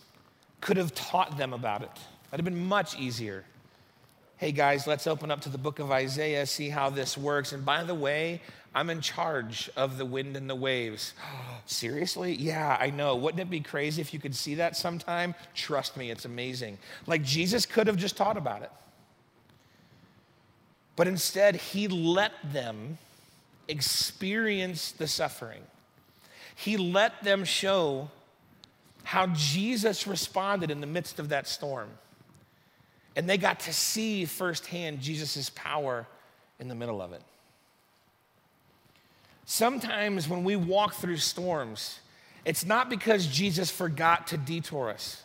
[0.60, 1.90] could have taught them about it.
[2.30, 3.44] That'd have been much easier.
[4.36, 7.52] Hey guys, let's open up to the book of Isaiah, see how this works.
[7.52, 8.40] And by the way,
[8.74, 11.12] I'm in charge of the wind and the waves.
[11.66, 12.34] Seriously?
[12.34, 13.16] Yeah, I know.
[13.16, 15.34] Wouldn't it be crazy if you could see that sometime?
[15.54, 16.78] Trust me, it's amazing.
[17.06, 18.70] Like Jesus could have just taught about it.
[20.96, 22.98] But instead, he let them
[23.68, 25.62] experience the suffering.
[26.54, 28.10] He let them show
[29.10, 31.88] how Jesus responded in the midst of that storm.
[33.16, 36.06] And they got to see firsthand Jesus' power
[36.60, 37.20] in the middle of it.
[39.46, 41.98] Sometimes when we walk through storms,
[42.44, 45.24] it's not because Jesus forgot to detour us.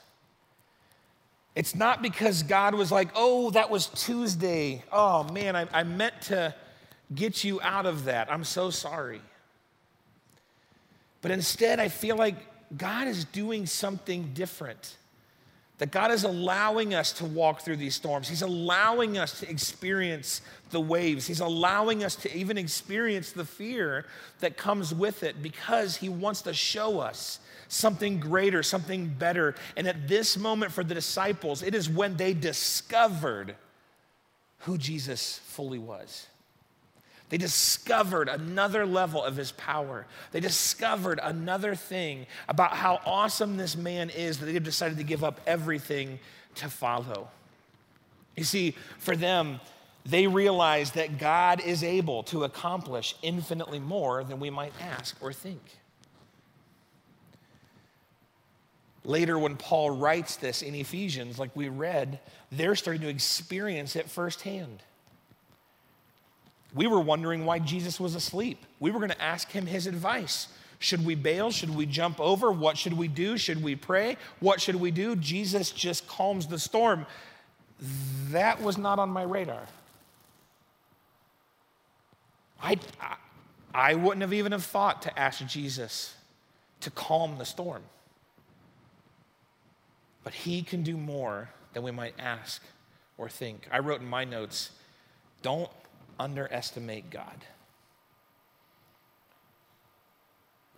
[1.54, 4.84] It's not because God was like, oh, that was Tuesday.
[4.91, 6.56] Oh, man, I, I meant to
[7.13, 8.32] get you out of that.
[8.32, 9.21] I'm so sorry.
[11.21, 14.98] But instead, I feel like God is doing something different.
[15.78, 18.30] That God is allowing us to walk through these storms.
[18.30, 21.28] He's allowing us to experience the waves.
[21.28, 24.06] He's allowing us to even experience the fear
[24.40, 29.56] that comes with it because He wants to show us something greater, something better.
[29.76, 33.56] And at this moment for the disciples, it is when they discovered
[34.60, 36.28] who Jesus fully was.
[37.30, 40.06] They discovered another level of his power.
[40.32, 45.04] They discovered another thing about how awesome this man is that they have decided to
[45.04, 46.20] give up everything
[46.56, 47.30] to follow.
[48.36, 49.60] You see, for them,
[50.06, 55.34] they realized that God is able to accomplish infinitely more than we might ask or
[55.34, 55.62] think.
[59.04, 62.20] Later, when Paul writes this in Ephesians, like we read,
[62.52, 64.84] they're starting to experience it firsthand.
[66.76, 68.64] We were wondering why Jesus was asleep.
[68.82, 70.50] We were going to ask him his advice.
[70.78, 71.50] Should we bail?
[71.50, 72.52] Should we jump over?
[72.52, 73.38] What should we do?
[73.38, 74.18] Should we pray?
[74.42, 75.16] What should we do?
[75.16, 77.06] Jesus just calms the storm.
[78.32, 79.64] That was not on my radar.
[82.62, 82.78] I,
[83.74, 86.14] I, wouldn't have even have thought to ask Jesus
[86.82, 87.84] to calm the storm.
[90.24, 92.62] But he can do more than we might ask
[93.18, 93.68] or think.
[93.72, 94.72] I wrote in my notes,
[95.42, 95.70] don't
[96.19, 97.45] underestimate God.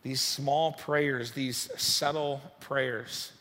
[0.04, 3.32] These small prayers, these subtle prayers,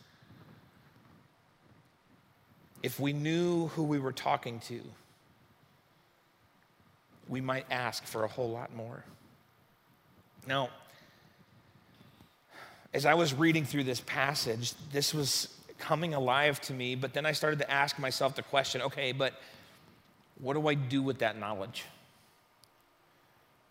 [2.83, 4.81] if we knew who we were talking to,
[7.29, 9.05] we might ask for a whole lot more.
[10.47, 10.71] Now,
[12.95, 17.27] as I was reading through this passage, this was coming alive to me, but then
[17.27, 19.35] I started to ask myself the question okay, but
[20.41, 21.85] what do I do with that knowledge?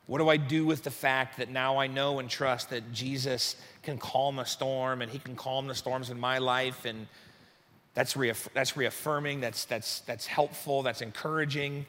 [0.07, 3.55] What do I do with the fact that now I know and trust that Jesus
[3.81, 6.85] can calm a storm and he can calm the storms in my life?
[6.85, 7.07] And
[7.95, 11.87] that's, reaff- that's reaffirming, that's, that's, that's helpful, that's encouraging.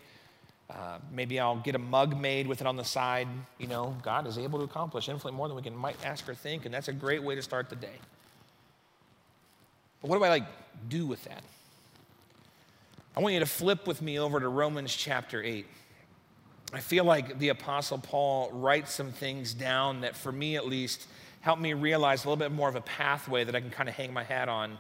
[0.70, 3.28] Uh, maybe I'll get a mug made with it on the side.
[3.58, 6.34] You know, God is able to accomplish infinitely more than we can might ask or
[6.34, 7.98] think, and that's a great way to start the day.
[10.00, 10.44] But what do I like
[10.88, 11.42] do with that?
[13.16, 15.64] I want you to flip with me over to Romans chapter 8.
[16.74, 21.06] I feel like the Apostle Paul writes some things down that, for me at least,
[21.40, 23.94] help me realize a little bit more of a pathway that I can kind of
[23.94, 24.76] hang my hat on.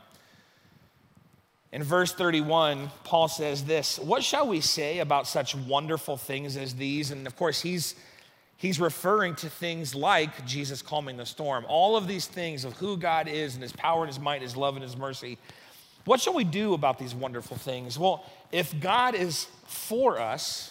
[1.72, 6.74] In verse 31, Paul says this What shall we say about such wonderful things as
[6.74, 7.12] these?
[7.12, 7.94] And of course, he's,
[8.58, 11.64] he's referring to things like Jesus calming the storm.
[11.68, 14.58] All of these things of who God is and his power and his might, his
[14.58, 15.38] love and his mercy.
[16.06, 17.98] What shall we do about these wonderful things?
[17.98, 20.70] Well, if God is for us,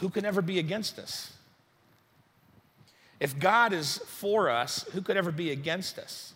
[0.00, 1.34] who can ever be against us?
[3.20, 6.32] If God is for us, who could ever be against us?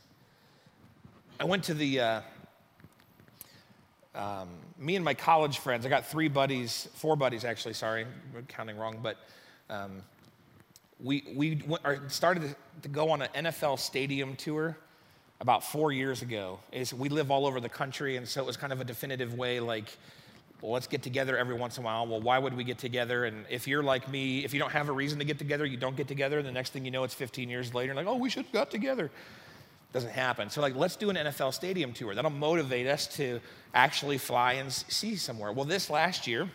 [1.40, 2.20] I went to the, uh,
[4.14, 8.06] um, me and my college friends, I got three buddies, four buddies actually, sorry,
[8.48, 9.16] counting wrong, but
[9.70, 10.02] um,
[11.02, 14.76] we, we went, started to go on an NFL stadium tour
[15.40, 16.61] about four years ago.
[16.72, 19.35] Is we live all over the country, and so it was kind of a definitive
[19.35, 19.87] way, like,
[20.61, 22.07] well, let's get together every once in a while.
[22.07, 23.24] Well, why would we get together?
[23.24, 25.79] And if you're like me, if you don't have a reason to get together, you
[25.79, 26.38] don't get together.
[26.38, 28.44] And the next thing you know, it's 15 years later, and like, oh, we should
[28.44, 29.11] have got together.
[29.92, 30.50] Doesn't happen.
[30.50, 32.14] So, like, let's do an NFL stadium tour.
[32.14, 33.40] That'll motivate us to
[33.74, 35.50] actually fly and see somewhere.
[35.50, 36.48] Well, this last year,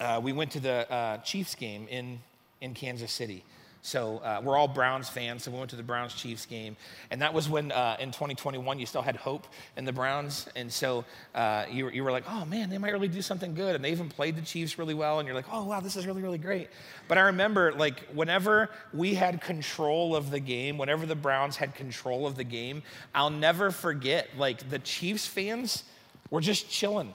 [0.00, 2.18] uh, we went to the uh, Chiefs game in,
[2.60, 3.44] in Kansas City.
[3.84, 6.74] So uh, we're all Browns fans, so we went to the Browns Chiefs game.
[7.10, 10.48] And that was when uh, in 2021 you still had hope in the Browns.
[10.56, 13.74] And so uh, you, you were like, oh man, they might really do something good.
[13.74, 15.18] And they even played the Chiefs really well.
[15.18, 16.70] And you're like, oh wow, this is really, really great.
[17.08, 21.74] But I remember like whenever we had control of the game, whenever the Browns had
[21.74, 22.82] control of the game,
[23.14, 25.84] I'll never forget like the Chiefs fans
[26.30, 27.12] were just chilling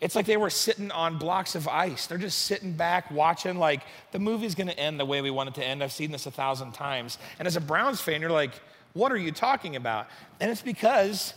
[0.00, 2.06] it's like they were sitting on blocks of ice.
[2.06, 3.82] They're just sitting back watching, like,
[4.12, 5.82] the movie's gonna end the way we want it to end.
[5.82, 7.18] I've seen this a thousand times.
[7.38, 8.52] And as a Browns fan, you're like,
[8.94, 10.08] what are you talking about?
[10.40, 11.34] And it's because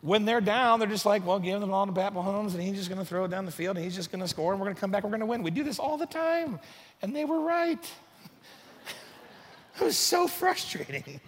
[0.00, 2.76] when they're down, they're just like, well, give them all to Pat Mahomes, and he's
[2.76, 4.78] just gonna throw it down the field, and he's just gonna score, and we're gonna
[4.78, 5.42] come back, we're gonna win.
[5.42, 6.60] We do this all the time.
[7.02, 7.84] And they were right.
[9.80, 11.20] it was so frustrating.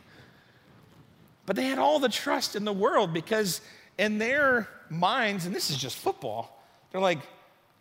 [1.47, 3.61] But they had all the trust in the world because
[3.99, 7.21] in their minds, and this is just football, they're like,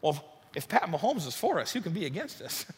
[0.02, 0.24] well,
[0.56, 2.66] if Pat Mahomes is for us, who can be against us?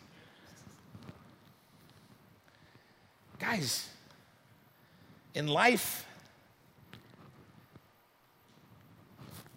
[3.40, 3.90] Guys,
[5.34, 6.06] in life,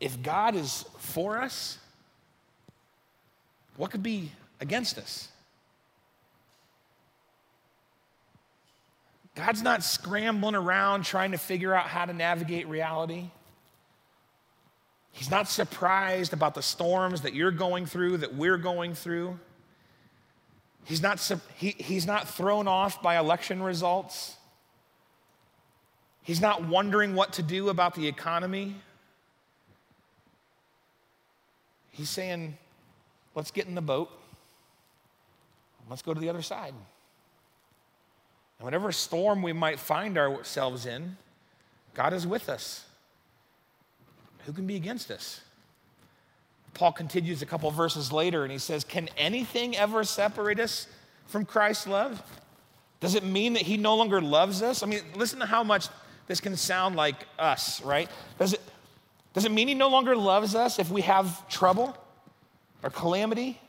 [0.01, 1.79] if God is for us,
[3.77, 5.29] what could be against us?
[9.35, 13.31] God's not scrambling around trying to figure out how to navigate reality.
[15.13, 19.39] He's not surprised about the storms that you're going through, that we're going through.
[20.85, 21.21] He's not,
[21.57, 24.37] he, he's not thrown off by election results.
[26.23, 28.75] He's not wondering what to do about the economy.
[31.91, 32.57] He's saying,
[33.35, 34.11] let's get in the boat.
[35.91, 36.75] Let's go to the other side.
[38.59, 41.17] And whatever storm we might find ourselves in,
[41.95, 42.85] God is with us.
[44.49, 45.43] Who can be against us?
[46.73, 50.87] Paul continues a couple verses later and he says, Can anything ever separate us
[51.27, 52.23] from Christ's love?
[53.01, 54.83] Does it mean that he no longer loves us?
[54.83, 55.89] I mean, listen to how much
[56.29, 58.09] this can sound like us, right?
[58.39, 58.63] Does it,
[59.35, 61.95] does it mean he no longer loves us if we have trouble
[62.83, 63.61] or calamity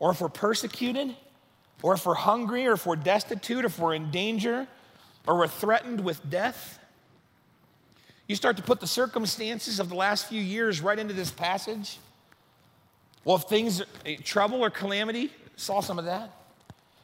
[0.00, 1.16] or if we're persecuted
[1.82, 4.68] or if we're hungry or if we're destitute or if we're in danger
[5.26, 6.78] or we're threatened with death?
[8.30, 11.98] You start to put the circumstances of the last few years right into this passage.
[13.24, 16.30] Well, if things, eh, trouble or calamity, saw some of that.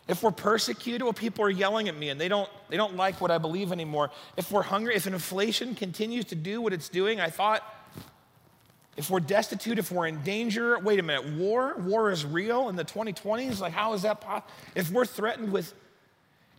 [0.06, 3.20] If we're persecuted, well, people are yelling at me and they don't, they don't like
[3.20, 4.12] what I believe anymore.
[4.36, 7.64] If we're hungry, if inflation continues to do what it's doing, I thought,
[8.96, 11.74] if we're destitute, if we're in danger, wait a minute, war?
[11.76, 13.58] War is real in the 2020s?
[13.58, 14.48] Like, how is that possible?
[14.76, 15.74] If we're threatened with,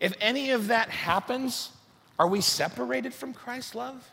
[0.01, 1.71] if any of that happens,
[2.19, 4.11] are we separated from Christ's love?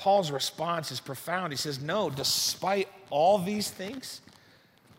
[0.00, 1.52] Paul's response is profound.
[1.52, 4.22] He says, No, despite all these things,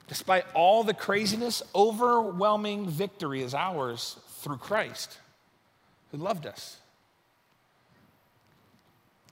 [0.08, 5.18] despite all the craziness, overwhelming victory is ours through Christ
[6.12, 6.78] who loved us.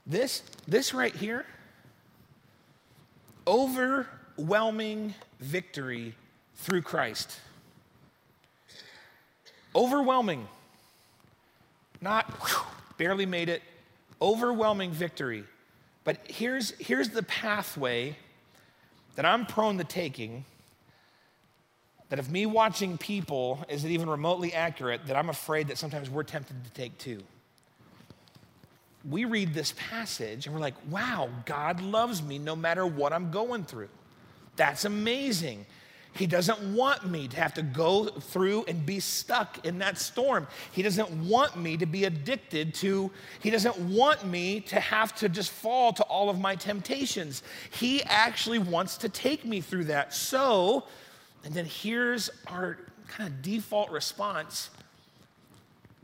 [0.04, 1.46] This, this right here,
[3.46, 6.16] overwhelming victory
[6.56, 7.38] through Christ.
[9.76, 10.48] Overwhelming.
[12.00, 12.66] Not whew,
[12.98, 13.62] barely made it,
[14.20, 15.44] overwhelming victory.
[16.04, 18.16] But here's, here's the pathway
[19.16, 20.44] that I'm prone to taking.
[22.08, 26.10] That if me watching people is it even remotely accurate, that I'm afraid that sometimes
[26.10, 27.22] we're tempted to take too.
[29.08, 33.30] We read this passage and we're like, wow, God loves me no matter what I'm
[33.30, 33.88] going through.
[34.56, 35.64] That's amazing.
[36.12, 40.46] He doesn't want me to have to go through and be stuck in that storm.
[40.72, 45.28] He doesn't want me to be addicted to, he doesn't want me to have to
[45.28, 47.42] just fall to all of my temptations.
[47.70, 50.12] He actually wants to take me through that.
[50.12, 50.84] So,
[51.44, 54.70] and then here's our kind of default response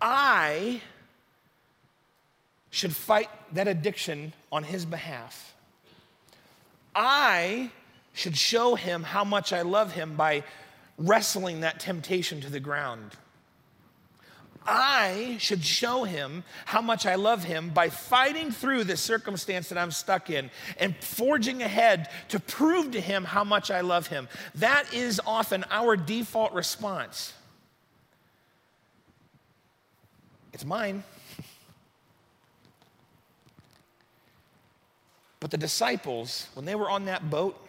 [0.00, 0.80] I
[2.70, 5.54] should fight that addiction on his behalf.
[6.94, 7.70] I
[8.16, 10.42] should show him how much I love him by
[10.96, 13.12] wrestling that temptation to the ground.
[14.66, 19.76] I should show him how much I love him by fighting through the circumstance that
[19.76, 24.28] I'm stuck in and forging ahead to prove to him how much I love him.
[24.54, 27.34] That is often our default response.
[30.54, 31.04] It's mine.
[35.38, 37.62] But the disciples, when they were on that boat,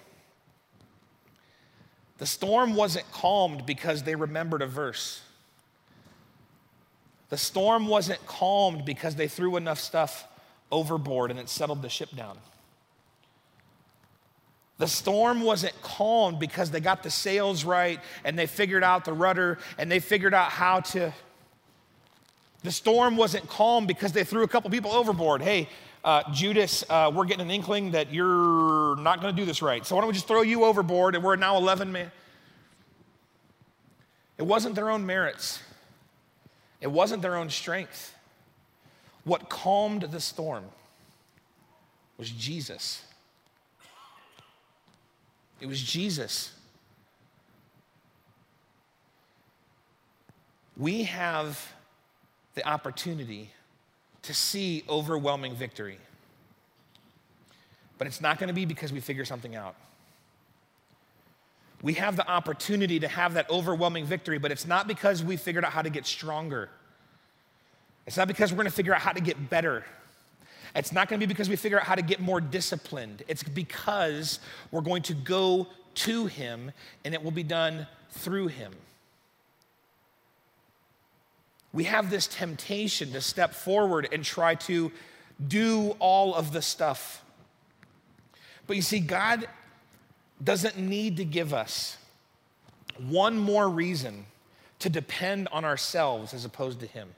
[2.18, 5.22] the storm wasn't calmed because they remembered a verse.
[7.30, 10.28] The storm wasn't calmed because they threw enough stuff
[10.72, 12.38] overboard and it settled the ship down.
[14.78, 19.14] The storm wasn't calmed because they got the sails right and they figured out the
[19.14, 21.14] rudder and they figured out how to.
[22.64, 25.42] The storm wasn't calmed because they threw a couple people overboard.
[25.42, 25.70] Hey,
[26.04, 29.86] uh, Judas, uh, we're getting an inkling that you're not going to do this right.
[29.86, 32.12] So why don't we just throw you overboard and we're now 11 men?
[34.38, 35.60] It wasn't their own merits,
[36.82, 38.14] it wasn't their own strength.
[39.24, 40.64] What calmed the storm
[42.18, 43.04] was Jesus.
[45.60, 46.54] It was Jesus.
[50.78, 51.74] We have
[52.56, 53.50] the opportunity
[54.28, 55.98] to see overwhelming victory.
[57.98, 59.76] But it's not going to be because we figure something out.
[61.82, 65.64] We have the opportunity to have that overwhelming victory, but it's not because we figured
[65.64, 66.70] out how to get stronger.
[68.06, 69.86] It's not because we're going to figure out how to get better.
[70.76, 73.24] It's not going to be because we figure out how to get more disciplined.
[73.30, 74.40] It's because
[74.72, 76.72] we're going to go to Him
[77.06, 78.74] and it will be done through Him
[81.78, 84.92] we have this temptation to step forward and try to
[85.48, 87.24] do all of the stuff.
[88.66, 89.48] But you see, God
[90.44, 91.98] doesn't need to give us
[93.08, 94.26] one more reason
[94.80, 97.10] to depend on ourselves as opposed to Him.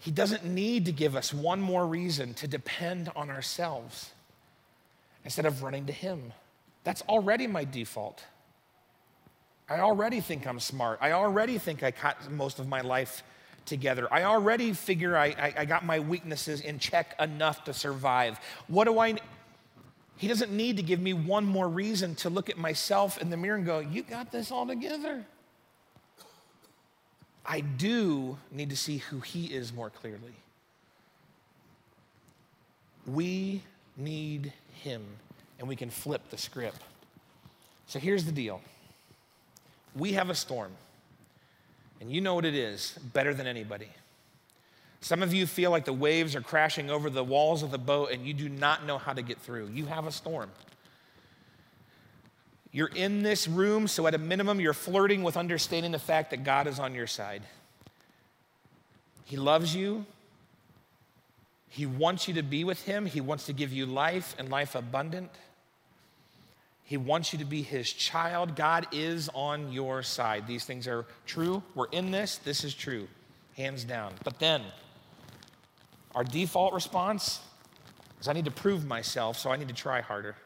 [0.00, 4.12] He doesn't need to give us one more reason to depend on ourselves
[5.26, 6.32] instead of running to Him.
[6.84, 8.24] That's already my default.
[9.68, 10.98] I already think I'm smart.
[11.00, 13.22] I already think I got most of my life
[13.64, 14.06] together.
[14.12, 18.38] I already figure I, I, I, got my weaknesses in check enough to survive.
[18.68, 19.16] What do I?
[20.16, 23.36] He doesn't need to give me one more reason to look at myself in the
[23.36, 25.26] mirror and go, You got this all together.
[27.44, 30.34] I do need to see who He is more clearly.
[33.04, 33.62] We
[33.96, 34.52] need
[34.82, 35.04] Him,
[35.58, 36.80] and we can flip the script.
[37.88, 38.60] So here's the deal
[39.96, 40.72] we have a storm,
[42.00, 43.88] and you know what it is better than anybody.
[45.00, 48.10] Some of you feel like the waves are crashing over the walls of the boat
[48.10, 49.68] and you do not know how to get through.
[49.68, 50.50] You have a storm.
[52.72, 56.44] You're in this room, so at a minimum, you're flirting with understanding the fact that
[56.44, 57.42] God is on your side.
[59.24, 60.04] He loves you.
[61.68, 63.06] He wants you to be with Him.
[63.06, 65.30] He wants to give you life and life abundant.
[66.86, 68.54] He wants you to be his child.
[68.54, 70.46] God is on your side.
[70.46, 71.60] These things are true.
[71.74, 72.38] We're in this.
[72.38, 73.08] This is true,
[73.56, 74.12] hands down.
[74.22, 74.62] But then,
[76.14, 77.40] our default response
[78.20, 80.36] is I need to prove myself, so I need to try harder.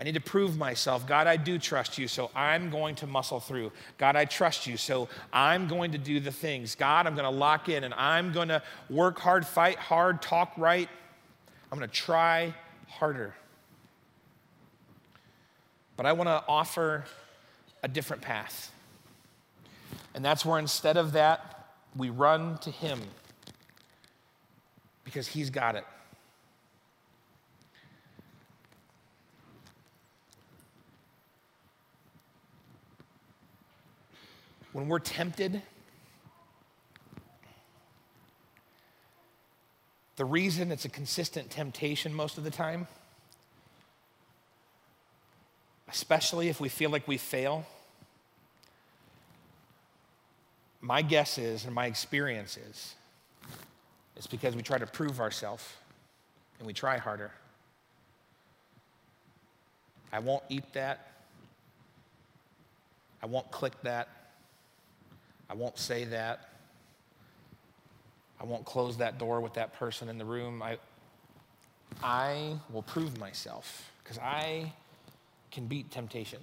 [0.00, 1.06] I need to prove myself.
[1.06, 3.70] God, I do trust you, so I'm going to muscle through.
[3.98, 6.74] God, I trust you, so I'm going to do the things.
[6.74, 10.54] God, I'm going to lock in and I'm going to work hard, fight hard, talk
[10.56, 10.88] right.
[11.70, 12.54] I'm going to try
[12.88, 13.34] harder.
[16.02, 17.04] But I want to offer
[17.84, 18.72] a different path.
[20.16, 23.00] And that's where instead of that, we run to Him
[25.04, 25.84] because He's got it.
[34.72, 35.62] When we're tempted,
[40.16, 42.88] the reason it's a consistent temptation most of the time
[45.92, 47.66] especially if we feel like we fail,
[50.80, 52.94] my guess is, and my experience is,
[54.16, 55.64] it's because we try to prove ourselves
[56.58, 57.30] and we try harder.
[60.12, 61.08] I won't eat that.
[63.22, 64.08] I won't click that.
[65.48, 66.48] I won't say that.
[68.40, 70.62] I won't close that door with that person in the room.
[70.62, 70.78] I,
[72.02, 74.72] I will prove myself because I
[75.52, 76.40] can beat temptation.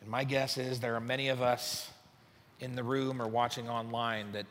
[0.00, 1.90] And my guess is there are many of us
[2.60, 4.46] in the room or watching online that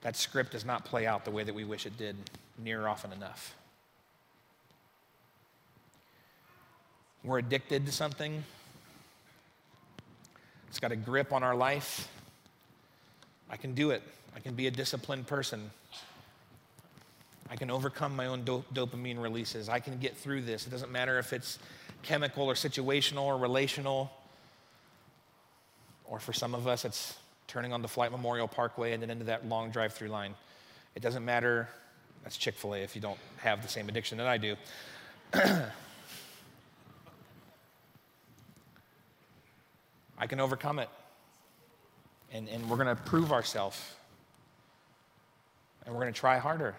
[0.00, 2.16] that script does not play out the way that we wish it did
[2.62, 3.54] near often enough.
[7.24, 8.44] We're addicted to something.
[10.68, 12.08] It's got a grip on our life.
[13.50, 14.02] I can do it.
[14.36, 15.70] I can be a disciplined person.
[17.50, 19.68] I can overcome my own do- dopamine releases.
[19.68, 20.66] I can get through this.
[20.66, 21.58] It doesn't matter if it's
[22.02, 24.10] chemical or situational or relational.
[26.04, 29.24] Or for some of us, it's turning on the Flight Memorial Parkway and then into
[29.24, 30.34] that long drive through line.
[30.94, 31.68] It doesn't matter.
[32.22, 34.56] That's Chick fil A if you don't have the same addiction that I do.
[40.18, 40.88] I can overcome it.
[42.32, 43.80] And, and we're going to prove ourselves.
[45.86, 46.74] And we're going to try harder.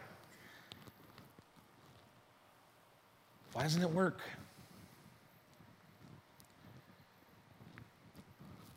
[3.54, 4.20] Why doesn't it work?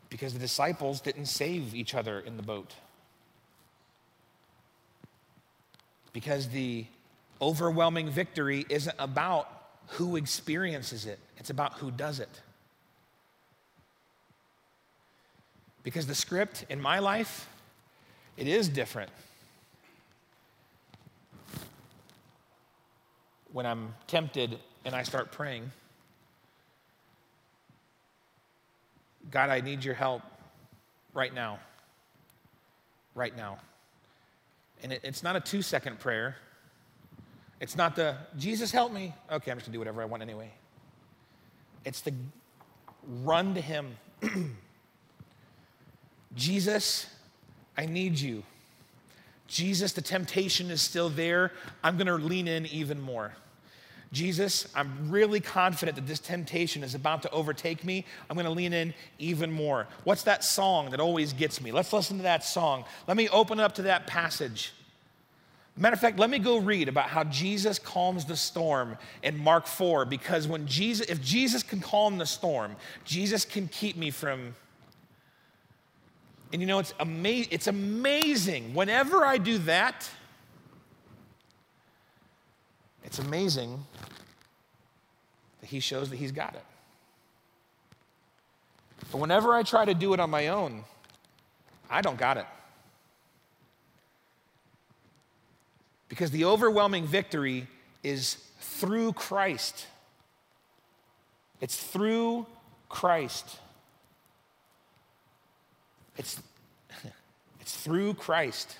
[0.09, 2.73] Because the disciples didn't save each other in the boat.
[6.11, 6.85] Because the
[7.41, 9.49] overwhelming victory isn't about
[9.87, 12.41] who experiences it, it's about who does it.
[15.83, 17.49] Because the script in my life,
[18.37, 19.11] it is different.
[23.53, 25.71] When I'm tempted and I start praying,
[29.31, 30.21] God, I need your help
[31.13, 31.59] right now.
[33.15, 33.59] Right now.
[34.81, 36.35] And it, it's not a two second prayer.
[37.59, 39.13] It's not the, Jesus, help me.
[39.31, 40.51] Okay, I'm just gonna do whatever I want anyway.
[41.85, 42.13] It's the
[43.23, 43.95] run to Him.
[46.35, 47.07] Jesus,
[47.77, 48.43] I need you.
[49.47, 51.51] Jesus, the temptation is still there.
[51.83, 53.33] I'm to lean in even more.
[54.13, 58.05] Jesus, I'm really confident that this temptation is about to overtake me.
[58.29, 59.87] I'm going to lean in even more.
[60.03, 61.71] What's that song that always gets me?
[61.71, 62.85] Let's listen to that song.
[63.07, 64.71] Let me open up to that passage.
[65.75, 69.65] Matter of fact, let me go read about how Jesus calms the storm in Mark
[69.65, 74.53] 4 because when Jesus if Jesus can calm the storm, Jesus can keep me from
[76.53, 78.75] and you know, it's, ama- it's amazing.
[78.75, 80.07] Whenever I do that,
[83.03, 83.83] it's amazing
[85.61, 86.63] that he shows that he's got it.
[89.11, 90.83] But whenever I try to do it on my own,
[91.89, 92.45] I don't got it.
[96.09, 97.67] Because the overwhelming victory
[98.03, 99.87] is through Christ.
[101.61, 102.45] It's through
[102.89, 103.57] Christ.
[106.17, 106.41] It's,
[107.61, 108.77] it's through Christ.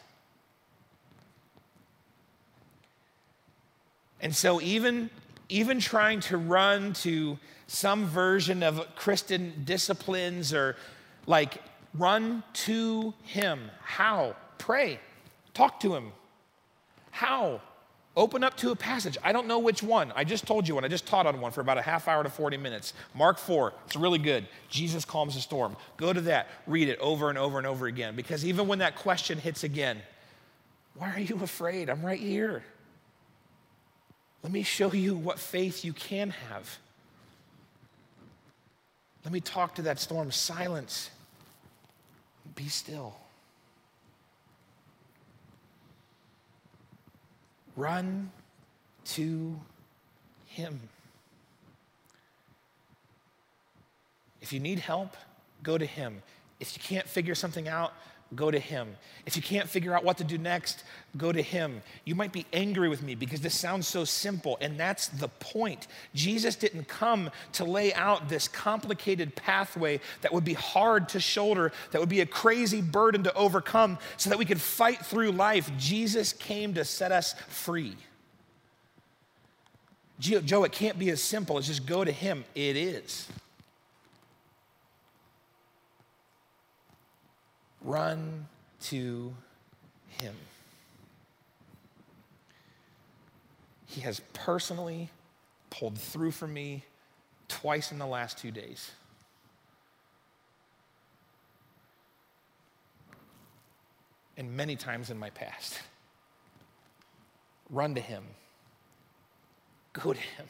[4.23, 5.09] And so, even,
[5.49, 10.77] even trying to run to some version of Christian disciplines or
[11.27, 11.61] like
[11.93, 13.69] run to Him.
[13.83, 14.37] How?
[14.57, 14.99] Pray.
[15.53, 16.13] Talk to Him.
[17.11, 17.59] How?
[18.15, 19.17] Open up to a passage.
[19.23, 20.13] I don't know which one.
[20.15, 20.85] I just told you one.
[20.85, 22.93] I just taught on one for about a half hour to 40 minutes.
[23.13, 23.73] Mark 4.
[23.87, 24.47] It's really good.
[24.69, 25.75] Jesus calms the storm.
[25.97, 26.47] Go to that.
[26.65, 28.15] Read it over and over and over again.
[28.15, 29.99] Because even when that question hits again,
[30.95, 31.89] why are you afraid?
[31.89, 32.63] I'm right here.
[34.43, 36.77] Let me show you what faith you can have.
[39.23, 40.31] Let me talk to that storm.
[40.31, 41.09] Silence.
[42.55, 43.15] Be still.
[47.77, 48.31] Run
[49.05, 49.59] to
[50.47, 50.79] Him.
[54.41, 55.15] If you need help,
[55.63, 56.21] go to Him.
[56.59, 57.93] If you can't figure something out,
[58.35, 58.95] go to him.
[59.25, 60.83] If you can't figure out what to do next,
[61.17, 61.81] go to him.
[62.05, 65.87] You might be angry with me because this sounds so simple, and that's the point.
[66.13, 71.71] Jesus didn't come to lay out this complicated pathway that would be hard to shoulder,
[71.91, 75.71] that would be a crazy burden to overcome, so that we could fight through life.
[75.77, 77.95] Jesus came to set us free.
[80.19, 82.45] Joe, it can't be as simple as just go to him.
[82.55, 83.27] It is.
[87.83, 88.47] Run
[88.83, 89.33] to
[90.21, 90.35] Him.
[93.85, 95.09] He has personally
[95.69, 96.83] pulled through for me
[97.47, 98.91] twice in the last two days.
[104.35, 105.79] And many times in my past.
[107.69, 108.23] Run to Him.
[109.93, 110.45] Go to Him.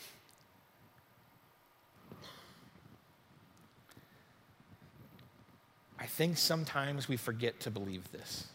[6.04, 8.47] I think sometimes we forget to believe this.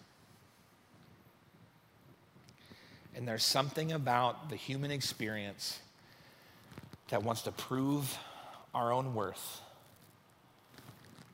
[3.16, 5.78] And there's something about the human experience
[7.08, 8.18] that wants to prove
[8.74, 9.62] our own worth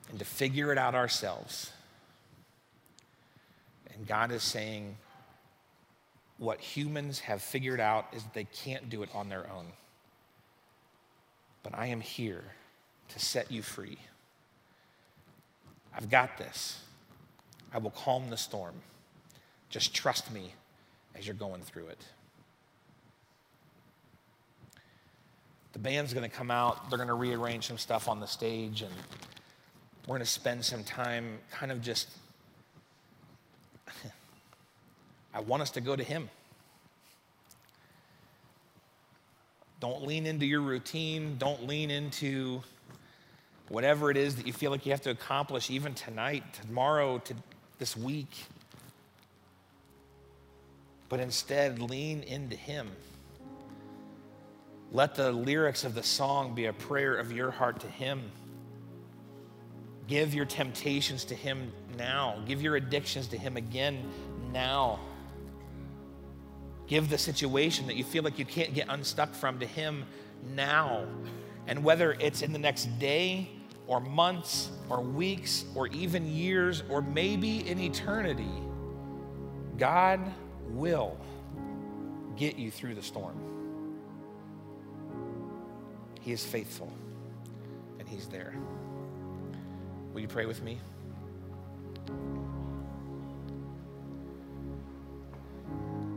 [0.08, 1.72] and to figure it out ourselves.
[3.92, 4.96] And God is saying,
[6.38, 9.66] what humans have figured out is they can't do it on their own.
[11.64, 12.44] But I am here
[13.08, 13.98] to set you free.
[15.96, 16.80] I've got this.
[17.72, 18.74] I will calm the storm.
[19.68, 20.52] Just trust me
[21.14, 21.98] as you're going through it.
[25.72, 28.82] The band's going to come out, they're going to rearrange some stuff on the stage,
[28.82, 28.92] and
[30.06, 32.08] we're going to spend some time kind of just.
[35.34, 36.30] I want us to go to Him.
[39.80, 41.36] Don't lean into your routine.
[41.38, 42.62] Don't lean into
[43.68, 47.34] whatever it is that you feel like you have to accomplish, even tonight, tomorrow, to
[47.78, 48.44] this week.
[51.08, 52.88] But instead, lean into Him.
[54.92, 58.22] Let the lyrics of the song be a prayer of your heart to Him.
[60.06, 62.42] Give your temptations to Him now.
[62.46, 63.98] Give your addictions to Him again
[64.52, 65.00] now.
[66.86, 70.04] Give the situation that you feel like you can't get unstuck from to Him
[70.54, 71.06] now.
[71.66, 73.50] And whether it's in the next day
[73.86, 78.50] or months or weeks or even years or maybe in eternity,
[79.78, 80.20] God
[80.68, 81.16] will
[82.36, 83.36] get you through the storm.
[86.20, 86.90] He is faithful
[87.98, 88.54] and He's there.
[90.12, 90.78] Will you pray with me?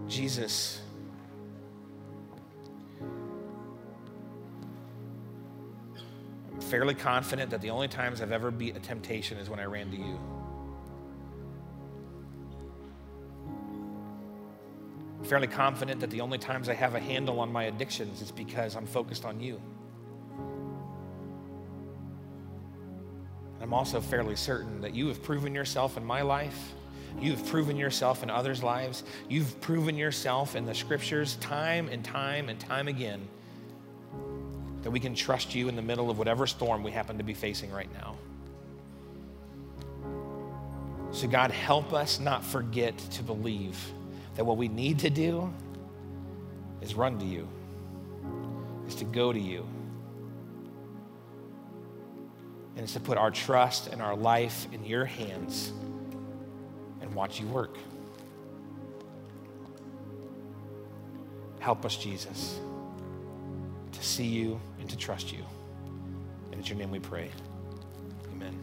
[0.08, 0.82] Jesus.
[6.68, 9.90] Fairly confident that the only times I've ever beat a temptation is when I ran
[9.92, 10.20] to you.
[15.18, 18.32] I'm fairly confident that the only times I have a handle on my addictions is
[18.32, 19.62] because I'm focused on you.
[23.62, 26.74] I'm also fairly certain that you have proven yourself in my life.
[27.20, 29.04] You've proven yourself in others' lives.
[29.30, 33.28] You've proven yourself in the scriptures time and time and time again
[34.84, 37.34] that we can trust you in the middle of whatever storm we happen to be
[37.34, 38.16] facing right now.
[41.12, 43.78] So, God, help us not forget to believe
[44.36, 45.52] that what we need to do
[46.82, 47.48] is run to you,
[48.88, 49.66] is to go to you,
[52.76, 55.72] and it's to put our trust and our life in your hands
[57.02, 57.78] and watch you work.
[61.60, 62.60] Help us, Jesus
[64.08, 65.44] see you and to trust you.
[66.52, 67.30] And it's your name we pray.
[68.32, 68.58] Amen.